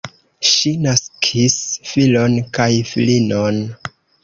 [0.51, 1.59] Ŝi naskis
[1.91, 3.63] filon kaj filinon.